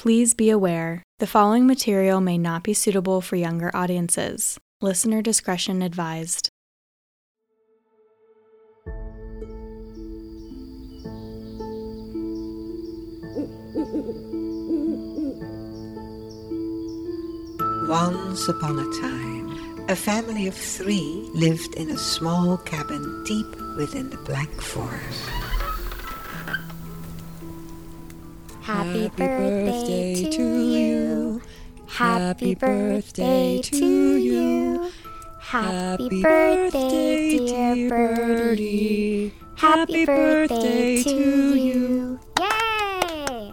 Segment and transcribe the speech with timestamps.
[0.00, 4.58] Please be aware the following material may not be suitable for younger audiences.
[4.80, 6.48] Listener discretion advised.
[17.86, 24.08] Once upon a time, a family of three lived in a small cabin deep within
[24.08, 25.30] the Black Forest.
[28.70, 29.59] Happy birthday to you.
[32.30, 34.88] Happy birthday to you.
[35.40, 39.34] Happy birthday, dear birdie.
[39.56, 42.20] Happy birthday to you.
[42.38, 43.52] Yay!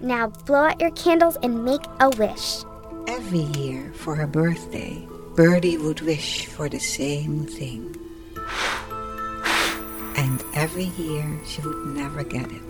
[0.00, 2.64] Now blow out your candles and make a wish.
[3.06, 7.94] Every year for her birthday, Birdie would wish for the same thing.
[10.16, 12.62] And every year she would never get it.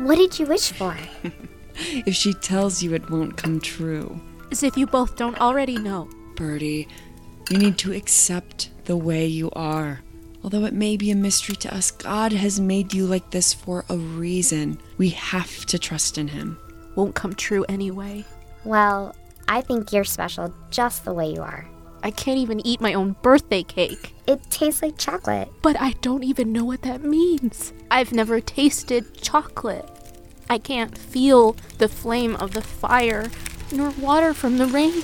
[0.00, 0.94] What did you wish for?
[1.78, 4.20] If she tells you it won't come true.
[4.50, 6.08] As if you both don't already know.
[6.36, 6.88] Birdie,
[7.50, 10.00] you need to accept the way you are.
[10.42, 13.84] Although it may be a mystery to us, God has made you like this for
[13.88, 14.78] a reason.
[14.96, 16.58] We have to trust in Him.
[16.94, 18.24] Won't come true anyway.
[18.64, 19.14] Well,
[19.48, 21.68] I think you're special just the way you are.
[22.02, 24.14] I can't even eat my own birthday cake.
[24.28, 25.50] It tastes like chocolate.
[25.62, 27.72] But I don't even know what that means.
[27.90, 29.88] I've never tasted chocolate.
[30.48, 33.30] I can't feel the flame of the fire,
[33.72, 35.02] nor water from the rain.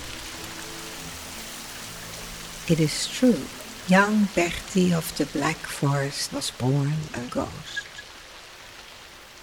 [2.68, 3.42] It is true.
[3.88, 7.86] Young Birdie of the Black Forest was born a ghost.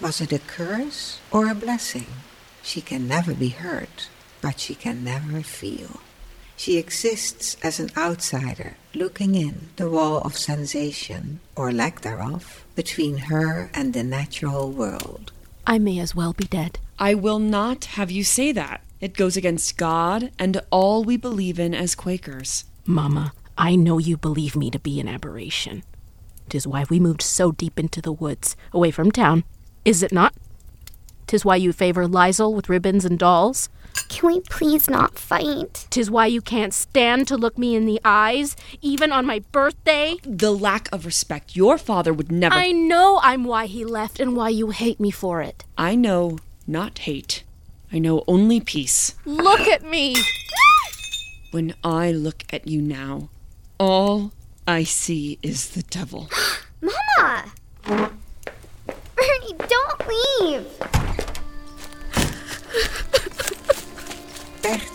[0.00, 2.06] Was it a curse or a blessing?
[2.62, 4.08] She can never be hurt,
[4.40, 6.00] but she can never feel.
[6.56, 13.28] She exists as an outsider, looking in the wall of sensation, or lack thereof, between
[13.28, 15.32] her and the natural world.
[15.70, 16.80] I may as well be dead.
[16.98, 18.82] I will not have you say that.
[19.00, 22.64] It goes against God and all we believe in as Quakers.
[22.86, 25.84] Mama, I know you believe me to be an aberration.
[26.48, 29.44] Tis why we moved so deep into the woods, away from town.
[29.84, 30.34] Is it not?
[31.28, 33.68] Tis why you favor Liesel with ribbons and dolls.
[34.10, 35.86] Can we please not fight?
[35.88, 40.16] Tis why you can't stand to look me in the eyes, even on my birthday.
[40.24, 41.54] The lack of respect.
[41.54, 42.54] Your father would never.
[42.54, 45.64] I know I'm why he left and why you hate me for it.
[45.78, 47.44] I know not hate.
[47.92, 49.14] I know only peace.
[49.24, 50.16] Look at me!
[51.52, 53.30] When I look at you now,
[53.78, 54.32] all
[54.66, 56.28] I see is the devil.
[56.80, 57.52] Mama!
[57.86, 60.99] Birdie, don't leave!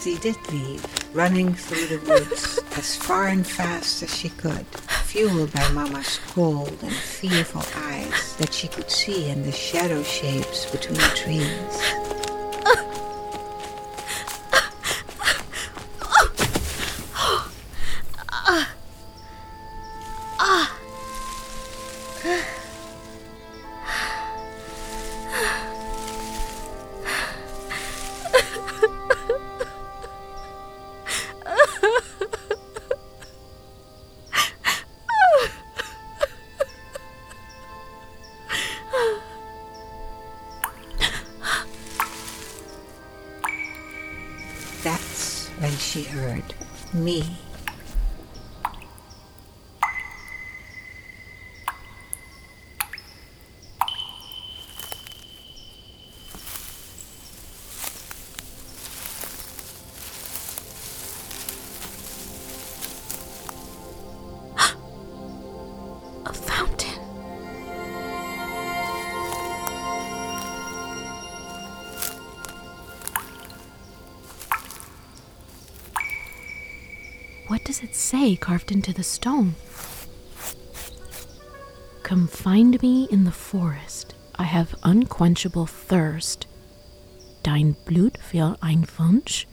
[0.06, 4.68] Birdie did leave, running through the woods as far and fast as she could,
[5.04, 10.70] fueled by Mama's cold and fearful eyes that she could see in the shadow shapes
[10.70, 12.05] between the trees.
[45.76, 46.54] When she heard
[46.94, 47.22] me.
[66.26, 66.95] A fountain.
[77.66, 79.56] Does it say carved into the stone?
[82.04, 84.14] Come find me in the forest.
[84.36, 86.46] I have unquenchable thirst.
[87.42, 89.48] Dein Blut für ein Wunsch?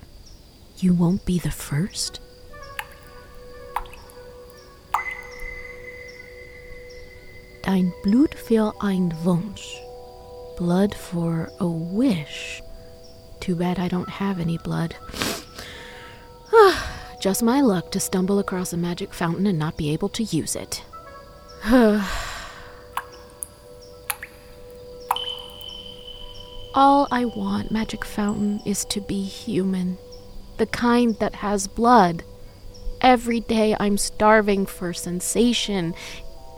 [0.76, 2.20] You won't be the first?
[7.62, 9.78] Dein Blut für ein Wunsch.
[10.58, 12.62] Blood for a wish.
[13.40, 14.94] Too bad I don't have any blood.
[17.22, 20.56] Just my luck to stumble across a magic fountain and not be able to use
[20.56, 20.82] it.
[26.74, 29.98] All I want, Magic Fountain, is to be human.
[30.56, 32.24] The kind that has blood.
[33.00, 35.94] Every day I'm starving for sensation,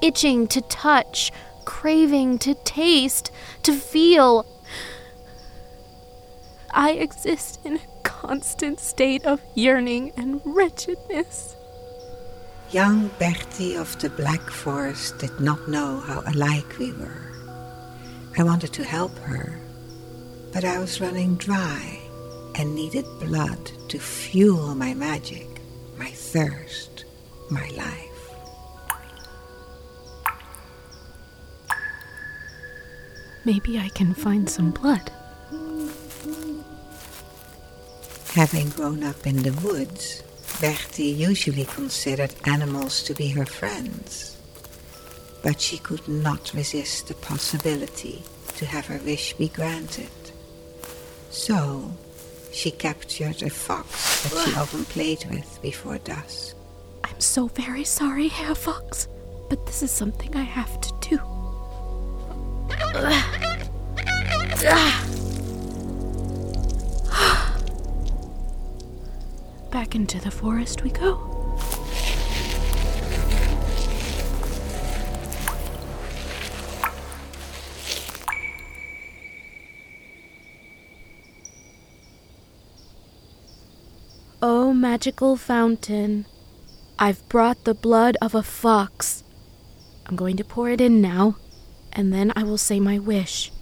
[0.00, 1.30] itching to touch,
[1.66, 3.30] craving to taste,
[3.64, 4.46] to feel.
[6.70, 7.80] I exist in
[8.26, 11.56] constant state of yearning and wretchedness.
[12.70, 17.30] Young Birdie of the Black Forest did not know how alike we were.
[18.38, 19.58] I wanted to help her,
[20.54, 22.00] but I was running dry
[22.54, 25.60] and needed blood to fuel my magic,
[25.98, 27.04] my thirst,
[27.50, 28.30] my life.
[33.44, 35.12] Maybe I can find some blood.
[38.34, 40.24] Having grown up in the woods,
[40.60, 44.36] Birdie usually considered animals to be her friends.
[45.44, 48.24] But she could not resist the possibility
[48.56, 50.10] to have her wish be granted.
[51.30, 51.92] So,
[52.50, 56.56] she captured a fox that she often played with before dusk.
[57.04, 59.06] I'm so very sorry, Herr Fox,
[59.48, 61.20] but this is something I have to do.
[69.94, 71.30] Into the forest we go.
[84.42, 86.26] Oh, magical fountain,
[86.98, 89.22] I've brought the blood of a fox.
[90.06, 91.36] I'm going to pour it in now,
[91.92, 93.52] and then I will say my wish.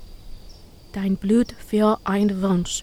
[0.93, 2.83] Dein Blut für ein Wunsch.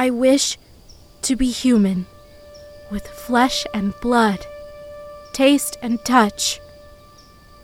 [0.00, 0.56] I wish
[1.20, 2.06] to be human,
[2.90, 4.46] with flesh and blood,
[5.34, 6.58] taste and touch.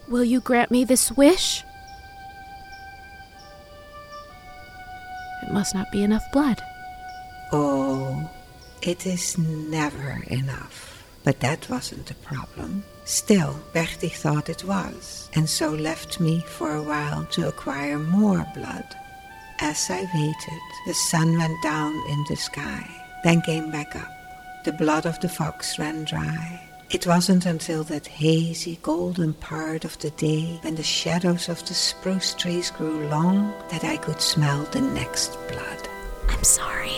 [0.06, 1.64] Will you grant me this wish?
[5.44, 6.60] It must not be enough blood.
[7.52, 8.28] Oh,
[8.82, 11.06] it is never enough.
[11.24, 12.84] But that wasn't the problem.
[13.06, 18.46] Still, Birdie thought it was, and so left me for a while to acquire more
[18.54, 18.94] blood.
[19.58, 22.86] As I waited, the sun went down in the sky,
[23.24, 24.12] then came back up.
[24.64, 26.60] The blood of the fox ran dry.
[26.90, 31.74] It wasn't until that hazy golden part of the day when the shadows of the
[31.74, 35.88] spruce trees grew long that I could smell the next blood.
[36.28, 36.90] I'm sorry.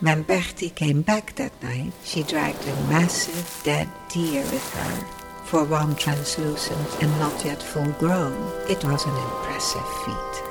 [0.00, 5.21] When Birdie came back that night, she dragged a massive dead deer with her.
[5.52, 8.32] For one translucent and not yet full grown,
[8.70, 10.42] it was an impressive feat.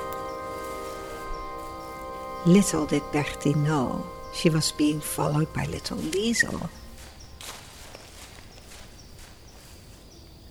[2.46, 6.70] Little did Birdie know she was being followed by little Liesel.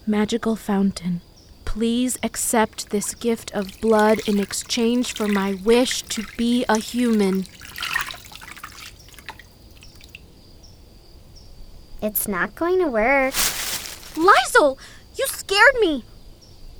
[0.06, 1.22] Magical fountain,
[1.64, 7.46] please accept this gift of blood in exchange for my wish to be a human.
[12.02, 13.34] It's not going to work.
[14.22, 14.78] Liesel,
[15.16, 16.06] you scared me.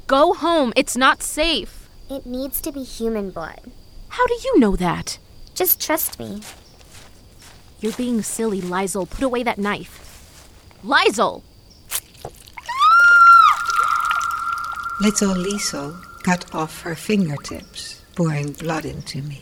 [0.06, 0.74] Go home.
[0.76, 1.90] It's not safe.
[2.08, 3.62] It needs to be human blood.
[4.10, 5.18] How do you know that?
[5.56, 6.42] Just trust me.
[7.80, 9.10] You're being silly, Liesel.
[9.10, 9.98] Put away that knife.
[10.86, 11.42] Liesel!
[15.02, 19.42] Little Liesel cut off her fingertips, pouring blood into me.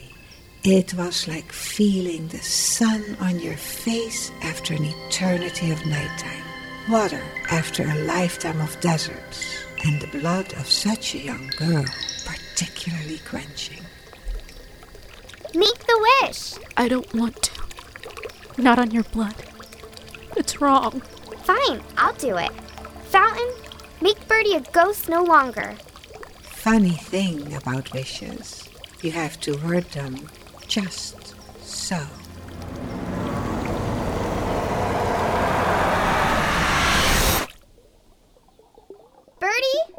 [0.64, 6.44] It was like feeling the sun on your face after an eternity of nighttime,
[6.90, 11.84] water after a lifetime of deserts, and the blood of such a young girl
[12.26, 13.82] particularly quenching.
[15.54, 16.54] Make the wish.
[16.76, 17.60] I don't want to.
[18.58, 19.34] Not on your blood.
[20.36, 21.00] It's wrong.
[21.44, 22.52] Fine, I'll do it.
[23.04, 23.50] Fountain,
[24.00, 25.74] make Birdie a ghost no longer.
[26.42, 28.68] Funny thing about wishes,
[29.02, 30.28] you have to word them
[30.66, 32.06] just so.
[39.40, 39.94] Birdie,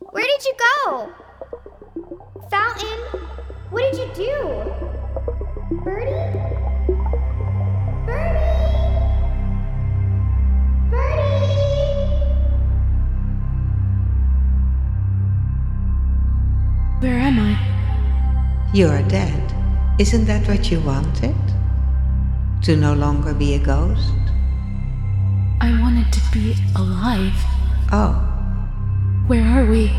[0.00, 1.10] where did you go?
[2.50, 2.98] Fountain,
[3.70, 4.32] what did you do?
[5.82, 6.10] Birdie?
[8.04, 8.44] Birdie?
[10.90, 11.54] Birdie?
[17.00, 18.70] Where am I?
[18.74, 19.54] You're dead.
[19.98, 21.36] Isn't that what you wanted?
[22.64, 24.12] To no longer be a ghost?
[25.60, 27.32] I wanted to be alive.
[27.92, 28.20] Oh,
[29.26, 29.90] Where are we?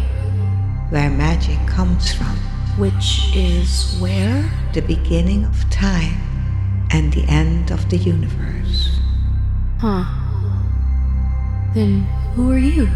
[0.90, 2.36] Where magic comes from.
[2.78, 4.50] Which is where?
[4.74, 6.20] The beginning of time
[6.92, 9.00] and the end of the universe.
[9.80, 10.06] Huh.
[11.74, 12.02] Then
[12.36, 12.90] who are you?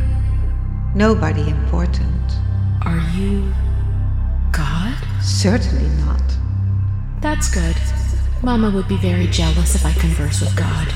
[0.95, 2.09] Nobody important.
[2.83, 3.53] Are you
[4.51, 4.97] God?
[5.21, 6.23] Certainly not.
[7.21, 7.75] That's good.
[8.41, 10.87] Mama would be very jealous if I converse with God.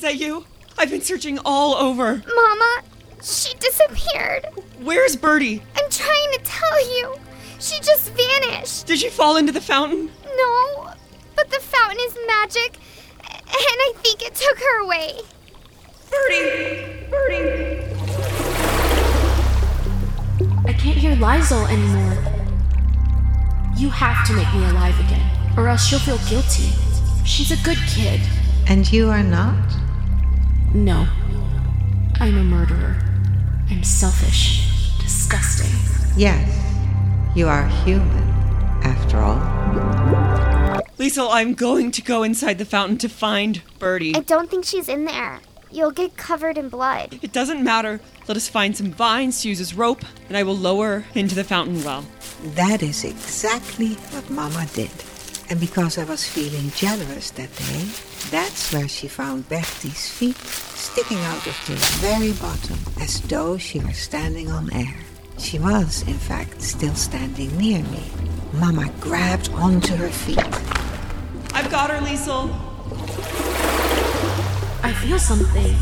[0.00, 0.46] Is that you?
[0.78, 2.22] I've been searching all over.
[2.34, 2.82] Mama,
[3.22, 4.46] she disappeared.
[4.80, 5.60] Where's Birdie?
[5.76, 7.16] I'm trying to tell you.
[7.58, 8.86] She just vanished.
[8.86, 10.10] Did she fall into the fountain?
[10.24, 10.90] No,
[11.36, 12.78] but the fountain is magic,
[13.18, 15.20] and I think it took her away.
[16.10, 17.06] Birdie!
[17.10, 17.84] Birdie!
[20.66, 22.16] I can't hear Liesel anymore.
[23.76, 26.72] You have to make me alive again, or else she'll feel guilty.
[27.26, 28.22] She's a good kid.
[28.66, 29.58] And you are not?
[30.74, 31.06] No.
[32.20, 32.96] I'm a murderer.
[33.70, 35.70] I'm selfish, disgusting.
[36.16, 36.48] Yes,
[37.34, 38.28] you are human,
[38.84, 39.38] after all.
[40.98, 44.14] Liesel, I'm going to go inside the fountain to find Birdie.
[44.14, 45.40] I don't think she's in there.
[45.72, 47.18] You'll get covered in blood.
[47.22, 48.00] It doesn't matter.
[48.28, 51.34] Let us find some vines to use as rope, and I will lower her into
[51.34, 52.04] the fountain well.
[52.54, 54.90] That is exactly what Mama did.
[55.48, 57.88] And because I was feeling generous that day,
[58.30, 63.80] that's where she found Birdie's feet sticking out of the very bottom as though she
[63.80, 64.94] were standing on air.
[65.38, 68.04] She was, in fact, still standing near me.
[68.52, 70.38] Mama grabbed onto her feet.
[71.52, 72.54] I've got her, Liesel.
[74.84, 75.74] I feel something.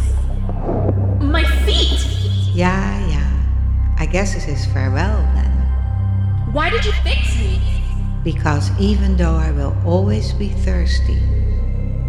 [1.20, 2.00] My feet!
[2.54, 3.94] Yeah, yeah.
[3.98, 5.50] I guess it is farewell then.
[6.52, 7.60] Why did you fix me?
[8.24, 11.37] Because even though I will always be thirsty,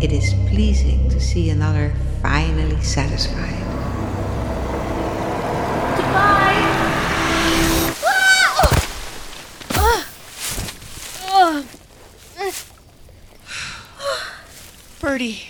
[0.01, 3.57] it is pleasing to see another finally satisfied.
[5.97, 6.65] Goodbye!
[14.99, 15.43] Birdie.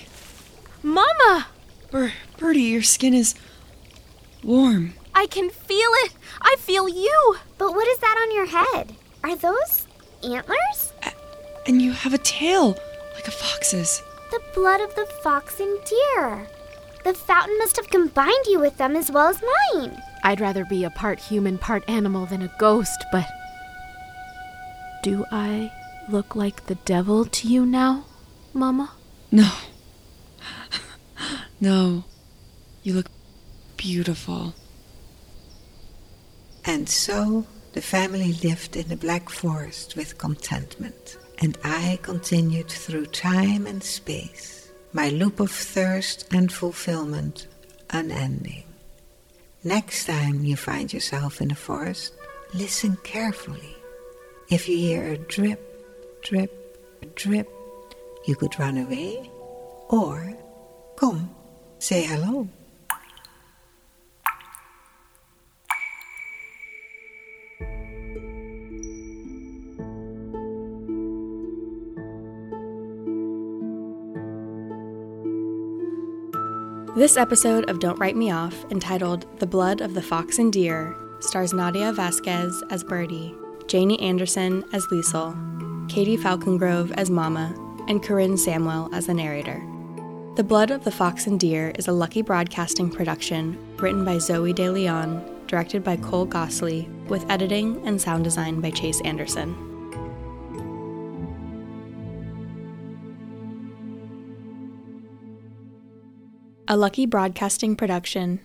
[0.83, 1.47] Mama!
[1.91, 3.35] Bir- Birdie, your skin is
[4.43, 4.93] warm.
[5.13, 6.13] I can feel it!
[6.41, 7.35] I feel you!
[7.57, 8.95] But what is that on your head?
[9.23, 9.85] Are those
[10.23, 10.93] antlers?
[11.67, 12.77] And you have a tail,
[13.15, 14.01] like a fox's.
[14.31, 16.47] The blood of the fox and deer.
[17.03, 19.41] The fountain must have combined you with them as well as
[19.73, 20.01] mine.
[20.23, 23.27] I'd rather be a part human, part animal than a ghost, but.
[25.01, 25.71] Do I
[26.09, 28.05] look like the devil to you now,
[28.53, 28.91] Mama?
[29.31, 29.49] No.
[31.61, 32.03] no.
[32.83, 33.09] You look
[33.77, 34.53] beautiful.
[36.65, 43.07] And so the family lived in the Black Forest with contentment, and I continued through
[43.07, 47.47] time and space, my loop of thirst and fulfillment
[47.89, 48.65] unending.
[49.63, 52.13] Next time you find yourself in a forest,
[52.53, 53.75] listen carefully.
[54.49, 55.61] If you hear a drip,
[56.23, 57.49] drip, drip,
[58.25, 59.29] you could run away
[59.89, 60.33] or
[60.97, 61.33] come,
[61.79, 62.47] say hello.
[76.99, 80.93] This episode of Don't Write Me Off, entitled The Blood of the Fox and Deer,
[81.21, 83.33] stars Nadia Vasquez as Birdie,
[83.67, 85.33] Janie Anderson as Liesel,
[85.89, 87.55] Katie Falcongrove as Mama,
[87.87, 89.63] and Corinne Samwell as the narrator.
[90.35, 94.51] The Blood of the Fox and Deer is a Lucky Broadcasting production written by Zoe
[94.51, 99.68] De Leon, directed by Cole Gosley, with editing and sound design by Chase Anderson.
[106.71, 108.41] A Lucky Broadcasting production